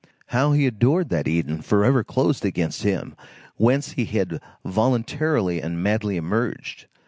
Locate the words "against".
2.43-2.81